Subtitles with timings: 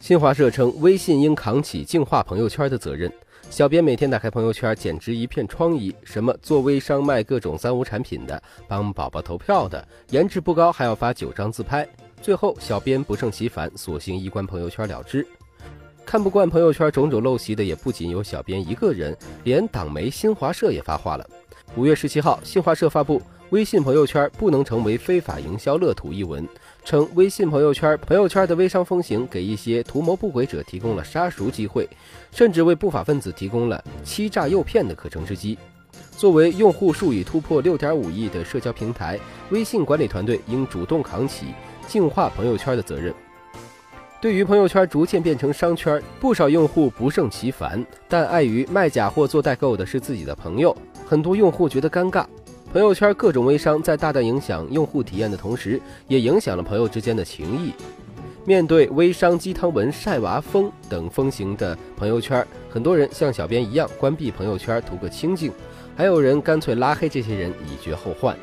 [0.00, 3.12] 新华社称，微信应扛起净化朋友圈的责任。
[3.50, 5.94] 小编每天打开朋友圈，简直一片疮痍。
[6.02, 11.86] 什么做微商卖各种三无产品的，帮宝宝投票的，颜值不高还要发九张自拍。
[12.20, 15.26] 最后，小编不胜其烦，索性一关朋友圈了之。
[16.04, 21.26] 看不惯朋友圈种种陋习的也不仅有小编一个人，连党媒新华社也发话了。
[21.76, 23.20] 五月十七号，新华社发布。
[23.50, 26.48] 微信朋友圈不能成为非法营销乐土一文，
[26.84, 31.88] 称微信朋友圈朋友圈的微商风行，给一些图谋不轨者提供了杀熟机会，
[32.32, 35.56] 甚至为不法分子提供了欺诈诱骗的可乘之机。
[36.16, 41.48] 作为用户数已突破六点五亿的社交平台，微信管理团队应主动扛起
[41.86, 43.14] 净化朋友圈的责任。
[44.20, 50.74] 对于朋友圈逐渐变成商圈，不少用户不胜其烦，但碍于卖假货做代购的是自己的朋友，
[51.06, 52.24] 很多用户觉得尴尬。
[52.74, 57.72] 朋友圈各种微商在大大影响用户体验的同时，也影响了朋友之间的情谊。
[58.44, 65.52] 面对微商鸡汤文、晒娃风等风行的朋友圈，很多人像小编一样关闭朋友圈图个清静，
[65.94, 68.36] 还有人干脆拉黑这些人以绝后患。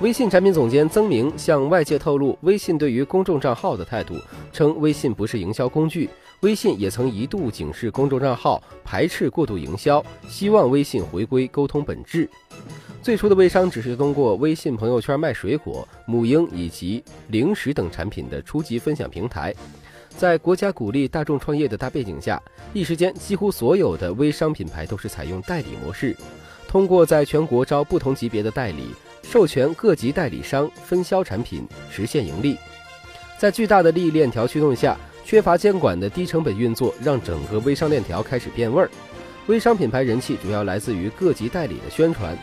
[0.00, 4.14] 微信产品总监曾明向外界透露，微信对于公众账号的态度，
[4.50, 6.08] 称微信不是营销工具。
[6.40, 12.26] 微信也曾一度警示公众账号排斥过度营销，希望微信回归沟通本质。
[13.02, 19.54] 最初的微商只是通过微信朋友圈卖水果、母婴以及零食等产品的初级分享平台，
[20.16, 26.16] 在国家鼓励大众创业的大背景下，一时间几乎所有的微商品牌都是采用代理模式，
[26.66, 32.56] 通过在全国招不同级别的代理，授权各级代理商分销产品，实现盈利。
[33.38, 38.90] 在巨大的利益链条驱动下，缺乏监管的低成本运作让整个微商链条开始变味儿。
[39.46, 42.36] 微商品牌人气主要来自于各级代理的宣传。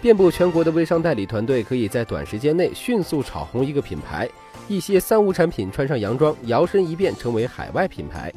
[0.00, 4.28] 遍布全国的微商代理团队可以在短时间内迅速炒红一个品牌，
[4.68, 8.32] 一些三无产品穿上洋装，摇身一变成为海外品牌。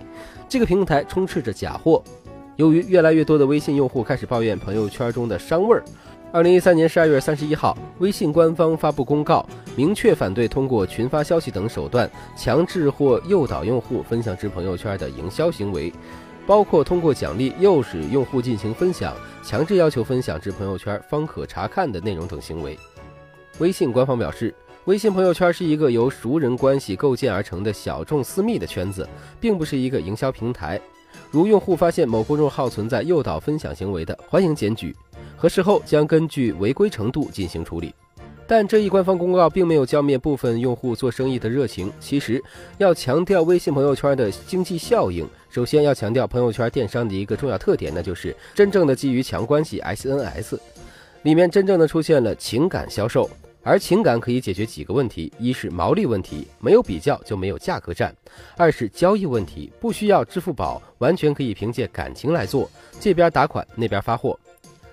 [0.47, 2.03] 这个平台充斥着假货。
[2.55, 5.83] 由于越来越多的微信用户开始抱怨朋友圈中的商味儿，
[6.31, 9.43] 二零一三年十二月三十一号，微信官方发布公告，
[9.75, 12.07] 明确反对通过群发消息等手段
[12.37, 15.91] 强制或诱导用户分享至朋友圈的营销行为。
[16.45, 22.77] 包括通过奖励诱使用户进行分享，强制要求分享至朋友圈方可查看的内容等行为。
[23.57, 24.53] 微信官方表示，
[24.85, 29.07] 微信朋友圈是一个由熟人关系构建而成的小众私密的圈子，
[29.39, 30.79] 并不是一个营销平台。
[31.31, 34.95] 如用户发现某公众号存在诱导分享行为的，欢迎检举，
[35.37, 37.93] 核实后将根据违规程度进行处理。
[38.47, 41.91] 但这一官方公告并没有浇灭部分用户做生意的热情。
[41.99, 42.43] 其实，
[42.79, 50.57] 要强调微信朋友圈的经济效应，首先要强调朋友圈电商的一个重要特点，那就是真正的基于强关系 SNS，
[51.21, 53.29] 里面真正的出现了情感销售。
[53.61, 58.09] 而情感可以解决几个问题：一是毛利问题，没有比较就没有价格战；
[58.55, 62.69] 二是交易问题，不需要支付宝，完全可以凭借感情来做，
[62.99, 64.39] 这边打款，那边发货。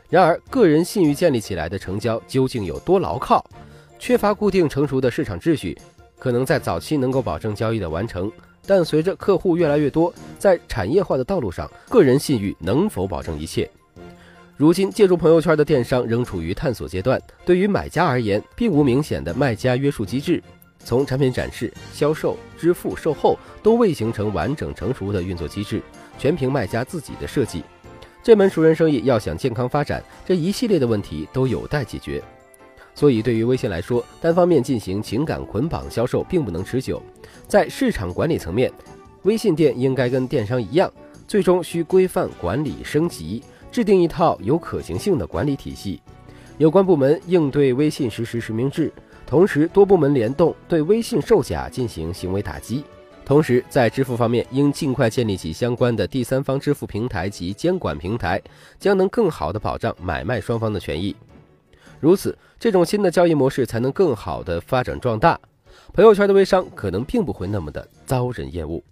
[0.09, 3.45] 然而，个人信誉建立起来的成交究竟有多牢靠？
[3.99, 5.77] 缺乏固定成熟的市场秩序，
[6.19, 8.31] 可能在早期能够保证交易的完成，
[8.67, 13.71] 但随着客户越来越多，在产业化的道路上，个人信誉能否保证一切？
[14.59, 20.43] 如今，借助朋友圈的电商仍处于探索阶段，对于买家而言，并无明显的卖家约束机制，
[20.83, 25.83] 从产品展示、销售、支付、售后都未形成完整成熟的运作机制，
[26.19, 27.63] 全凭卖家自己的设计。
[28.23, 32.23] 这门熟人生意要想健康发展，这一系列的问题都有待解决。
[32.95, 37.03] 所以，对于微信来说，单方面进行情感捆绑销售并不能持久。
[37.47, 38.73] 在市场管理层面，
[39.25, 40.91] 微信店应该跟电商一样，
[41.29, 43.43] 最终需规范管理升级，
[43.77, 46.01] 制定一套有可行性的管理体系。
[46.57, 48.91] 有关部门应对微信实施实名制，
[49.27, 52.83] 同时多部门联动对微信售假进行行为打击。
[53.23, 58.41] 同时，在支付方面，应尽快建立起相关的第三方支付平台及监管平台，
[58.79, 61.15] 将能更好地保障买卖双方的权益。
[62.01, 65.39] 如此，这种新的交易模式才能更好地发展壮大。
[65.93, 68.83] 朋友圈的微商可能并不会那么的遭人厌恶。